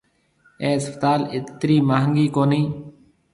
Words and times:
اَي 0.61 0.69
اسپتال 0.79 1.19
اَترِي 1.35 1.77
مھانگِي 1.89 2.27
ڪوني 2.35 2.61